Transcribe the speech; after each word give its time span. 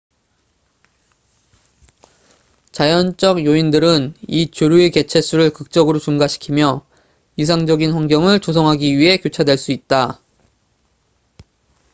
자연적 2.71 3.45
요인들은 3.45 4.15
이 4.27 4.49
조류의 4.49 4.89
개체 4.89 5.21
수를 5.21 5.51
극적으로 5.53 5.99
증가시키며 5.99 6.83
이상적인 7.35 7.91
환경을 7.93 8.39
조성하기 8.39 8.97
위해 8.97 9.17
교차될 9.17 9.59
수 9.59 9.71
있다 9.71 10.19